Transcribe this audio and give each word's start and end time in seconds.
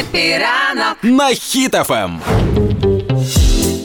Happy 0.00 0.48
ранок 0.48 0.96
на 1.02 1.28
Хіт 1.28 1.81
FM. 1.81 2.20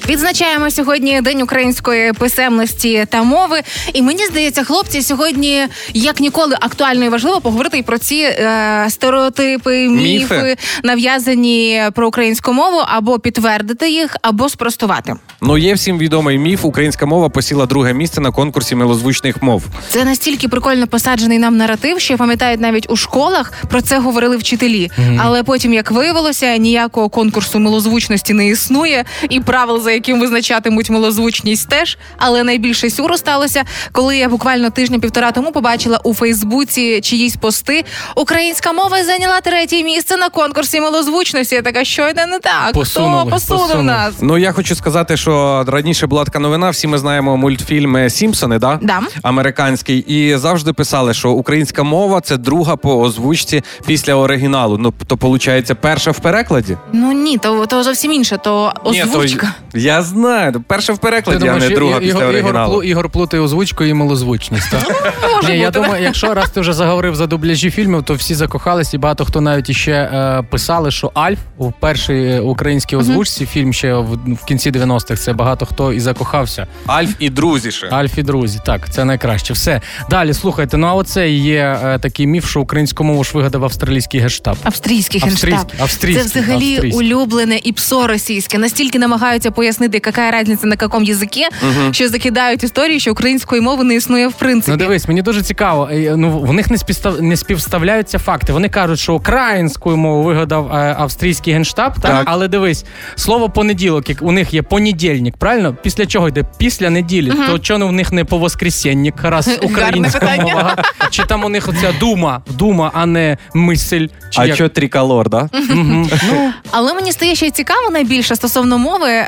Відзначаємо 0.09 0.71
сьогодні 0.71 1.21
День 1.21 1.41
української 1.41 2.13
писемності 2.13 3.05
та 3.09 3.23
мови. 3.23 3.61
І 3.93 4.01
мені 4.01 4.25
здається, 4.25 4.63
хлопці 4.63 5.01
сьогодні 5.01 5.67
як 5.93 6.19
ніколи 6.19 6.55
актуально 6.59 7.05
і 7.05 7.09
важливо 7.09 7.41
поговорити 7.41 7.77
і 7.77 7.83
про 7.83 7.97
ці 7.97 8.15
е, 8.15 8.85
стереотипи, 8.89 9.89
міфи, 9.89 10.35
Міфи. 10.35 10.57
нав'язані 10.83 11.81
про 11.93 12.07
українську 12.07 12.53
мову, 12.53 12.77
або 12.87 13.19
підтвердити 13.19 13.89
їх, 13.89 14.15
або 14.21 14.49
спростувати. 14.49 15.13
Ну 15.41 15.57
є 15.57 15.73
всім 15.73 15.97
відомий 15.97 16.37
міф. 16.37 16.65
Українська 16.65 17.05
мова 17.05 17.29
посіла 17.29 17.65
друге 17.65 17.93
місце 17.93 18.21
на 18.21 18.31
конкурсі 18.31 18.75
милозвучних 18.75 19.43
мов. 19.43 19.63
Це 19.89 20.05
настільки 20.05 20.47
прикольно 20.47 20.87
посаджений 20.87 21.39
нам 21.39 21.57
наратив, 21.57 21.99
що 21.99 22.13
я 22.13 22.17
пам'ятаю, 22.17 22.57
навіть 22.59 22.89
у 22.91 22.95
школах 22.95 23.53
про 23.69 23.81
це 23.81 23.99
говорили 23.99 24.37
вчителі. 24.37 24.91
Але 25.17 25.43
потім, 25.43 25.73
як 25.73 25.91
виявилося, 25.91 26.57
ніякого 26.57 27.09
конкурсу 27.09 27.59
милозвучності 27.59 28.33
не 28.33 28.47
існує, 28.47 29.05
і 29.29 29.39
правил, 29.39 29.81
за 29.81 29.94
яким 29.95 30.19
визначатимуть 30.19 30.89
милозвучність, 30.89 31.69
теж. 31.69 31.97
Але 32.17 32.43
найбільше 32.43 32.89
сюру 32.89 33.17
сталося, 33.17 33.63
коли 33.91 34.17
я 34.17 34.29
буквально 34.29 34.69
тижня-півтора 34.69 35.31
тому 35.31 35.51
побачила 35.51 35.99
у 36.03 36.13
Фейсбуці 36.13 37.01
чиїсь 37.01 37.35
пости. 37.35 37.85
Українська 38.15 38.73
мова 38.73 39.03
зайняла 39.03 39.41
третє 39.41 39.83
місце 39.83 40.17
на 40.17 40.29
конкурсі 40.29 40.81
милозвучності. 40.81 41.55
Я 41.55 41.61
така, 41.61 41.83
що 41.83 42.09
йде 42.09 42.25
не 42.25 42.39
так? 42.39 42.73
Посунули, 42.73 43.21
Хто 43.21 43.29
посунув 43.29 43.61
посунули. 43.61 43.87
нас? 43.87 44.13
Ну 44.21 44.37
я 44.37 44.51
хочу 44.51 44.75
сказати, 44.75 45.17
що 45.17 45.63
раніше 45.67 46.07
була 46.07 46.23
така 46.25 46.39
новина. 46.39 46.69
Всі 46.69 46.87
ми 46.87 46.97
знаємо 46.97 47.37
мультфільми 47.37 48.09
Сімпсони, 48.09 48.59
да? 48.59 48.79
Да. 48.81 48.99
американський, 49.23 49.99
і 49.99 50.37
завжди 50.37 50.73
писали, 50.73 51.13
що 51.13 51.31
українська 51.31 51.83
мова 51.83 52.21
це 52.21 52.37
друга 52.37 52.75
по 52.75 52.99
озвучці 52.99 53.63
після 53.85 54.15
оригіналу. 54.15 54.77
Ну 54.77 54.93
то 55.07 55.15
виходить, 55.15 55.71
перша 55.81 56.11
в 56.11 56.19
перекладі. 56.19 56.77
Ну 56.93 57.11
ні, 57.11 57.37
то, 57.37 57.65
то 57.65 57.83
зовсім 57.83 58.11
інше, 58.11 58.37
то 58.43 58.73
Ні, 58.85 59.01
то 59.01 59.07
озвучка. 59.09 59.53
Я 59.85 60.01
знаю, 60.01 60.63
перша 60.67 60.93
в 60.93 60.97
перекладі, 60.97 61.47
а 61.47 61.55
не 61.55 61.69
друга 61.69 61.99
після 61.99 62.09
Ігор, 62.19 62.23
оригіналу. 62.23 62.83
Ігор 62.83 63.09
плутає 63.09 63.43
озвучку 63.43 63.83
і 63.83 63.93
милозвучність. 63.93 64.71
Так? 64.71 65.13
Може 65.35 65.53
Ні, 65.53 65.59
я 65.59 65.67
бути. 65.67 65.79
думаю, 65.79 66.03
якщо 66.03 66.33
раз 66.33 66.49
ти 66.49 66.61
вже 66.61 66.73
заговорив 66.73 67.15
за 67.15 67.27
дубляжі 67.27 67.71
фільмів, 67.71 68.03
то 68.03 68.13
всі 68.13 68.35
закохались, 68.35 68.93
і 68.93 68.97
багато 68.97 69.25
хто 69.25 69.41
навіть 69.41 69.69
іще 69.69 69.91
е, 69.91 70.43
писали, 70.51 70.91
що 70.91 71.11
Альф 71.13 71.39
у 71.57 71.71
першій 71.71 72.13
е, 72.13 72.39
українській 72.39 72.95
озвучці 72.95 73.45
фільм 73.45 73.73
ще 73.73 73.93
в, 73.93 74.13
в 74.13 74.45
кінці 74.45 74.71
90-х, 74.71 75.21
це 75.23 75.33
багато 75.33 75.65
хто 75.65 75.93
і 75.93 75.99
закохався. 75.99 76.67
Альф 76.85 77.09
і 77.19 77.29
друзі 77.29 77.71
ще. 77.71 77.87
Альф 77.87 78.17
і 78.17 78.23
друзі, 78.23 78.59
так, 78.65 78.89
це 78.93 79.05
найкраще. 79.05 79.53
Все. 79.53 79.81
Далі, 80.09 80.33
слухайте, 80.33 80.77
ну 80.77 80.87
а 80.87 80.93
оце 80.93 81.29
є 81.29 81.79
е, 81.83 81.99
такий 81.99 82.27
міф, 82.27 82.49
що 82.49 82.61
українську 82.61 83.03
мову 83.03 83.23
ж 83.23 83.31
вигадав 83.33 83.63
австралійський 83.63 84.19
гештаб. 84.19 84.57
Австрійський 84.63 85.21
генштаб. 85.21 85.49
Австрійський, 85.53 85.81
австрійський, 85.81 86.23
Це 86.29 86.39
взагалі 86.41 86.73
австрійський. 86.73 86.91
улюблене 87.05 87.59
і 87.63 87.71
псо 87.71 88.07
російське. 88.07 88.57
Настільки 88.57 88.99
намагаються 88.99 89.51
пояснити, 89.51 89.74
яка 89.93 90.41
різниця 90.41 90.67
на 90.67 90.75
якому 90.81 91.05
язикі, 91.05 91.45
що 91.91 92.09
закидають 92.09 92.63
історії, 92.63 92.99
що 92.99 93.11
української 93.11 93.61
мови 93.61 93.83
не 93.83 93.95
існує 93.95 94.27
в 94.27 94.33
принципі. 94.33 94.71
Ну 94.71 94.77
дивись, 94.77 95.07
мені 95.07 95.21
дуже 95.21 95.41
цікаво. 95.41 95.89
е, 95.91 96.13
Ну 96.17 96.39
в 96.39 96.53
них 96.53 96.71
не 96.71 96.77
співстав... 96.77 97.21
не 97.21 97.37
співставляються 97.37 98.19
факти. 98.19 98.53
Вони 98.53 98.69
кажуть, 98.69 98.99
що 98.99 99.13
українською 99.13 99.97
мову 99.97 100.23
вигадав 100.23 100.71
е, 100.75 100.95
австрійський 100.99 101.53
генштаб. 101.53 101.93
Так? 101.93 102.11
Так. 102.11 102.23
але 102.25 102.47
дивись, 102.47 102.85
слово 103.15 103.49
понеділок, 103.49 104.09
як 104.09 104.17
у 104.21 104.31
них 104.31 104.53
є 104.53 104.61
понедільник, 104.61 105.37
правильно? 105.37 105.75
Після 105.83 106.05
чого 106.05 106.27
йде? 106.29 106.43
Після 106.57 106.89
неділі. 106.89 107.31
То 107.47 107.59
чому 107.59 107.87
в 107.87 107.91
них 107.91 108.11
не 108.11 108.25
по 108.25 108.37
воскресенник, 108.37 109.15
раз 109.23 109.59
українська 109.63 110.35
мова? 110.41 110.75
Чи 111.09 111.23
там 111.23 111.43
у 111.43 111.49
них 111.49 111.67
оця 111.69 111.93
дума, 111.99 112.41
дума, 112.49 112.91
а 112.93 113.05
не 113.05 113.37
мисль? 113.53 114.05
Чи 114.29 114.41
А 114.41 114.45
як? 114.45 114.55
що 114.55 114.69
триколор, 114.69 115.29
да? 115.29 115.49
Мгм. 115.69 116.09
Ну, 116.27 116.51
Але 116.71 116.93
мені 116.93 117.11
стає 117.11 117.35
ще 117.35 117.47
й 117.47 117.51
цікаво 117.51 117.89
найбільше 117.89 118.35
стосовно 118.35 118.77
мови, 118.77 119.09
е, 119.09 119.27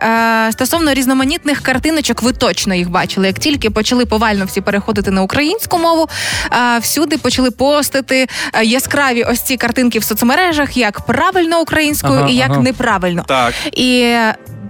стосовно 0.51 0.93
різноманітних 0.93 1.61
картиночок, 1.61 2.23
ви 2.23 2.33
точно 2.33 2.75
їх 2.75 2.89
бачили. 2.89 3.27
Як 3.27 3.39
тільки 3.39 3.69
почали 3.69 4.05
повально 4.05 4.45
всі 4.45 4.61
переходити 4.61 5.11
на 5.11 5.21
українську 5.21 5.77
мову, 5.77 6.09
е, 6.51 6.79
всюди 6.79 7.17
почали 7.17 7.51
постити 7.51 8.27
е, 8.53 8.63
яскраві 8.63 9.23
ось 9.23 9.41
ці 9.41 9.57
картинки 9.57 9.99
в 9.99 10.03
соцмережах, 10.03 10.77
як 10.77 11.01
правильно 11.01 11.61
українською 11.61 12.19
Ага, 12.19 12.29
і 12.29 12.35
як 12.35 12.51
ага. 12.51 12.61
неправильно. 12.61 13.25
Так. 13.27 13.53
І 13.71 14.15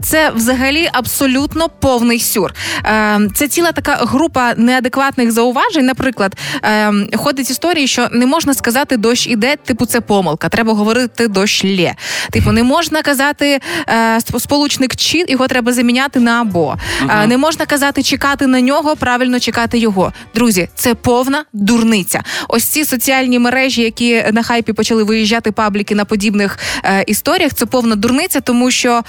це 0.04 0.30
взагалі 0.30 0.90
абсолютно 0.94 1.70
повний 1.70 2.20
сюр. 2.20 2.54
Е, 2.86 3.20
Це 3.36 3.48
ціла 3.48 3.72
така 3.72 3.96
група 3.96 4.54
неадекватних 4.58 5.32
зауважень. 5.32 5.86
Наприклад, 5.86 6.36
е, 6.64 6.92
ходить 7.18 7.50
історії, 7.50 7.88
що 7.88 8.08
не 8.12 8.26
можна 8.26 8.54
сказати 8.54 8.98
дощ 8.98 9.28
іде, 9.28 9.56
типу 9.56 9.86
це 9.86 10.02
помилка. 10.02 10.50
Треба 10.50 10.74
говорити 10.74 11.28
дощ 11.28 11.66
лє. 11.66 11.96
Типу, 12.32 12.52
не 12.52 12.64
можна 12.64 13.02
казати 13.02 13.60
е, 13.88 14.18
сп- 14.18 14.40
сполучник 14.40 14.96
чи 14.96 15.26
його 15.28 15.48
треба 15.48 15.74
заміняти 15.74 16.20
на 16.20 16.42
або. 16.42 16.76
Е, 17.10 17.28
Не 17.28 17.38
можна 17.38 17.66
казати 17.66 18.04
чекати 18.04 18.48
на 18.48 18.62
нього, 18.62 18.96
правильно 18.96 19.40
чекати 19.40 19.78
його. 19.78 20.14
Друзі, 20.36 20.70
це 20.76 20.96
повна 20.96 21.44
дурниця. 21.54 22.24
Ось 22.48 22.64
ці 22.64 22.86
соціальні 22.86 23.40
мережі, 23.40 23.82
які 23.82 24.24
на 24.34 24.44
хайпі 24.44 24.74
почали 24.74 25.04
виїжджати 25.04 25.52
пабліки 25.52 25.96
на 25.96 26.06
подібних 26.06 26.58
е, 26.84 27.04
історіях, 27.08 27.54
це 27.54 27.66
повна 27.66 27.96
дурниця, 27.96 28.42
тому 28.42 28.72
що 28.72 29.02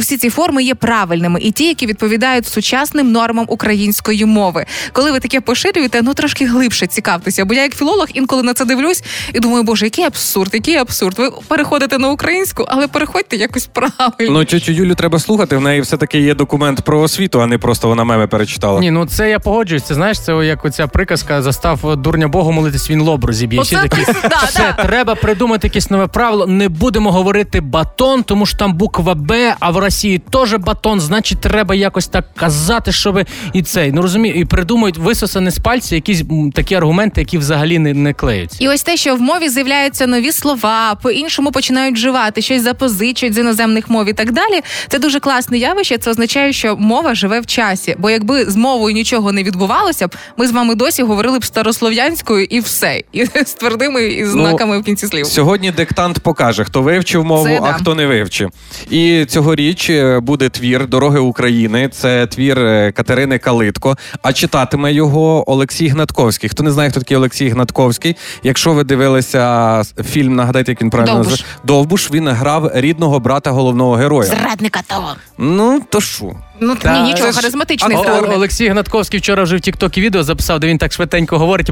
усі 0.00 0.16
ці 0.16 0.30
форми 0.30 0.62
є 0.62 0.74
правильними 0.74 1.40
і 1.42 1.50
ті, 1.50 1.64
які 1.64 1.86
відповідають 1.86 2.46
сучасним 2.46 3.12
нормам 3.12 3.44
української 3.48 4.24
мови. 4.24 4.66
Коли 4.92 5.12
ви 5.12 5.20
таке 5.20 5.40
поширюєте, 5.40 6.02
ну 6.02 6.14
трошки 6.14 6.46
глибше 6.46 6.86
цікавтеся. 6.86 7.44
Бо 7.44 7.54
я 7.54 7.62
як 7.62 7.76
філолог 7.76 8.06
інколи 8.14 8.42
на 8.42 8.54
це 8.54 8.64
дивлюсь 8.64 9.02
і 9.34 9.40
думаю, 9.40 9.62
боже, 9.62 9.86
який 9.86 10.04
абсурд, 10.04 10.54
який 10.54 10.76
абсурд. 10.76 11.18
Ви 11.18 11.30
переходите 11.48 11.98
на 11.98 12.08
українську, 12.08 12.64
але 12.68 12.88
переходьте 12.88 13.36
якось 13.36 13.66
правильно. 13.66 14.38
Ну, 14.38 14.44
тютю 14.44 14.72
Юлю 14.72 14.94
треба 14.94 15.18
слухати. 15.18 15.56
В 15.56 15.60
неї 15.60 15.80
все-таки 15.80 16.20
є 16.20 16.34
документ 16.34 16.80
про 16.80 17.00
освіту, 17.00 17.42
а 17.42 17.46
не 17.46 17.58
просто 17.58 17.88
вона 17.88 18.04
меми 18.04 18.26
перечитала. 18.26 18.80
Ні, 18.80 18.90
ну 18.90 19.06
це 19.06 19.30
я 19.30 19.38
погоджуюсь. 19.38 19.82
Це 19.82 19.94
знаєш, 19.94 20.20
це 20.20 20.32
як 20.32 20.64
оця 20.64 20.86
приказка 20.86 21.42
застав 21.42 21.96
дурня 21.96 22.28
Богу 22.28 22.52
молитись, 22.52 22.90
він 22.90 23.00
лоб 23.00 23.24
розіб'є. 23.24 23.60
Оце 23.60 23.76
такі, 23.76 24.02
все, 24.46 24.74
треба 24.86 25.14
придумати 25.14 25.66
якесь 25.66 25.90
нове 25.90 26.06
правило. 26.06 26.46
Не 26.46 26.68
будемо 26.68 27.12
говорити 27.12 27.60
батон, 27.60 28.22
тому 28.22 28.46
що 28.46 28.58
там 28.58 28.72
буква 28.74 29.14
Б, 29.14 29.54
а 29.60 29.70
в 29.70 29.76
Росії 29.90 30.20
теж 30.30 30.54
батон, 30.54 31.00
значить, 31.00 31.40
треба 31.40 31.74
якось 31.74 32.06
так 32.06 32.34
казати, 32.34 32.92
щоб 32.92 33.20
і 33.52 33.62
цей. 33.62 33.92
Ну 33.92 34.02
розумію, 34.02 34.34
і 34.34 34.44
придумують 34.44 34.98
висосані 34.98 35.50
з 35.50 35.58
пальця 35.58 35.94
якісь 35.94 36.22
такі 36.54 36.74
аргументи, 36.74 37.20
які 37.20 37.38
взагалі 37.38 37.78
не, 37.78 37.94
не 37.94 38.12
клеються. 38.12 38.56
І 38.60 38.68
ось 38.68 38.82
те, 38.82 38.96
що 38.96 39.16
в 39.16 39.20
мові 39.20 39.48
з'являються 39.48 40.06
нові 40.06 40.32
слова, 40.32 40.94
по-іншому 40.94 41.52
починають 41.52 41.94
вживати, 41.94 42.42
щось 42.42 42.62
запозичують 42.62 43.34
з 43.34 43.38
іноземних 43.38 43.90
мов 43.90 44.08
і 44.08 44.12
так 44.12 44.32
далі. 44.32 44.60
Це 44.88 44.98
дуже 44.98 45.20
класне 45.20 45.58
явище. 45.58 45.98
Це 45.98 46.10
означає, 46.10 46.52
що 46.52 46.76
мова 46.76 47.14
живе 47.14 47.40
в 47.40 47.46
часі. 47.46 47.96
Бо 47.98 48.10
якби 48.10 48.44
з 48.44 48.56
мовою 48.56 48.94
нічого 48.94 49.32
не 49.32 49.42
відбувалося 49.42 50.08
б, 50.08 50.16
ми 50.36 50.46
з 50.46 50.52
вами 50.52 50.74
досі 50.74 51.02
говорили 51.02 51.38
б 51.38 51.44
старослов'янською 51.44 52.44
і 52.44 52.60
все, 52.60 53.02
і 53.12 53.24
з 53.46 53.54
твердими 53.54 54.04
і 54.04 54.24
знаками 54.26 54.78
в 54.78 54.84
кінці 54.84 55.06
слів. 55.06 55.26
Сьогодні 55.26 55.70
диктант 55.70 56.18
покаже, 56.18 56.64
хто 56.64 56.82
вивчив 56.82 57.24
мову, 57.24 57.44
Це 57.44 57.58
а 57.58 57.60
да. 57.60 57.72
хто 57.72 57.94
не 57.94 58.06
вивчив. 58.06 58.50
І 58.90 59.24
цьогоріч 59.28 59.79
е, 59.90 60.20
буде 60.20 60.48
твір 60.48 60.88
Дороги 60.88 61.18
України. 61.18 61.88
Це 61.88 62.26
твір 62.26 62.58
е, 62.58 62.92
Катерини 62.92 63.38
Калитко. 63.38 63.96
А 64.22 64.32
читатиме 64.32 64.92
його 64.92 65.50
Олексій 65.50 65.88
Гнатковський. 65.88 66.50
Хто 66.50 66.62
не 66.62 66.70
знає, 66.70 66.90
хто 66.90 67.00
такий 67.00 67.16
Олексій 67.16 67.48
Гнатковський. 67.48 68.16
Якщо 68.42 68.72
ви 68.72 68.84
дивилися 68.84 69.82
фільм, 70.04 70.36
нагадайте, 70.36 70.72
як 70.72 70.82
він 70.82 70.90
правильно 70.90 71.18
Довбуш. 71.22 71.44
Довбуш. 71.64 72.10
Він 72.10 72.28
грав 72.28 72.70
рідного 72.74 73.20
брата 73.20 73.50
головного 73.50 73.92
героя. 73.94 74.30
Зрадника 74.30 74.80
того. 74.86 75.14
Ну 75.38 75.82
то 75.88 76.00
що? 76.00 76.32
Ну 76.60 76.74
Та, 76.74 76.92
ні, 76.92 77.12
нічого, 77.12 77.32
харизматичний 77.32 77.96
О- 77.96 78.32
Олексій 78.34 78.68
Гнатковський 78.68 79.20
вчора 79.20 79.42
вже 79.42 79.56
в 79.56 79.60
Тіктокі 79.60 80.00
відео 80.00 80.22
записав, 80.22 80.60
де 80.60 80.66
він 80.66 80.78
так 80.78 80.92
швиденько 80.92 81.38
говорить. 81.38 81.70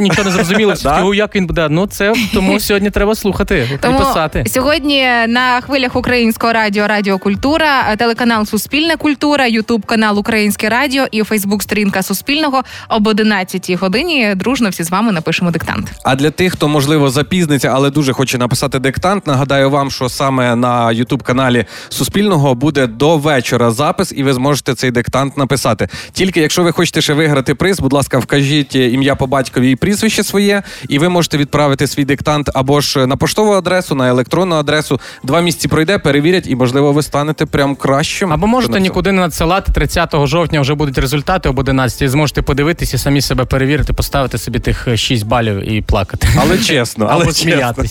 Нічого 0.00 0.24
не 0.24 0.30
зрозуміло. 0.30 0.74
Як 1.14 1.34
він 1.34 1.46
буде? 1.46 1.68
Ну 1.70 1.86
це 1.86 2.12
тому 2.34 2.60
сьогодні 2.60 2.90
треба 2.90 3.14
слухати 3.14 3.68
і 3.84 3.98
писати. 3.98 4.44
сьогодні 4.46 5.02
на 5.28 5.60
хвилях 5.60 5.96
українського 5.96 6.52
радіо 6.52 6.86
Радіо 6.86 7.18
Культура, 7.18 7.96
телеканал 7.96 8.46
Суспільна 8.46 8.96
культура, 8.96 9.46
Ютуб 9.46 9.86
канал 9.86 10.18
Українське 10.18 10.68
Радіо 10.68 11.06
і 11.10 11.22
Фейсбук 11.22 11.62
сторінка 11.62 12.02
Суспільного 12.02 12.62
об 12.88 13.06
11 13.06 13.70
годині. 13.80 14.34
Дружно 14.36 14.68
всі 14.68 14.82
з 14.82 14.90
вами 14.90 15.12
напишемо 15.12 15.50
диктант. 15.50 15.92
А 16.04 16.16
для 16.16 16.30
тих, 16.30 16.52
хто 16.52 16.68
можливо 16.68 17.10
запізниться, 17.10 17.68
але 17.74 17.90
дуже 17.90 18.12
хоче 18.12 18.38
написати 18.38 18.78
диктант, 18.78 19.26
нагадаю 19.26 19.70
вам, 19.70 19.90
що 19.90 20.08
саме 20.08 20.56
на 20.56 20.92
Ютуб 20.92 21.22
каналі 21.22 21.64
Суспільного 21.88 22.54
буде 22.54 22.86
до 22.86 23.16
вечора 23.18 23.69
запис, 23.72 24.12
і 24.16 24.22
ви 24.22 24.32
зможете 24.32 24.74
цей 24.74 24.90
диктант 24.90 25.36
написати. 25.38 25.88
Тільки 26.12 26.40
якщо 26.40 26.62
ви 26.62 26.72
хочете 26.72 27.00
ще 27.00 27.14
виграти 27.14 27.54
приз, 27.54 27.80
будь 27.80 27.92
ласка, 27.92 28.18
вкажіть 28.18 28.74
ім'я 28.74 29.14
по 29.14 29.26
батькові 29.26 29.70
і 29.70 29.76
прізвище 29.76 30.24
своє, 30.24 30.62
і 30.88 30.98
ви 30.98 31.08
можете 31.08 31.38
відправити 31.38 31.86
свій 31.86 32.04
диктант 32.04 32.50
або 32.54 32.80
ж 32.80 33.06
на 33.06 33.16
поштову 33.16 33.52
адресу, 33.52 33.94
на 33.94 34.08
електронну 34.08 34.56
адресу. 34.56 35.00
Два 35.24 35.40
місяці 35.40 35.68
пройде, 35.68 35.98
перевірять, 35.98 36.46
і 36.46 36.56
можливо 36.56 36.92
ви 36.92 37.02
станете 37.02 37.46
прям 37.46 37.76
кращим. 37.76 38.32
Або 38.32 38.46
можете 38.46 38.80
нікуди 38.80 39.12
не 39.12 39.20
надсилати 39.20 39.72
30 39.72 40.14
жовтня. 40.26 40.60
Вже 40.60 40.74
будуть 40.74 40.98
результати 40.98 41.48
об 41.48 41.58
11 41.58 42.02
і 42.02 42.08
зможете 42.08 42.42
подивитися, 42.42 42.98
самі 42.98 43.20
себе 43.20 43.44
перевірити, 43.44 43.92
поставити 43.92 44.38
собі 44.38 44.58
тих 44.58 44.88
6 44.96 45.26
балів 45.26 45.72
і 45.72 45.82
плакати. 45.82 46.28
Але 46.40 46.58
чесно, 46.58 47.06
але 47.10 47.22
Або 47.22 47.32
сміятись. 47.32 47.84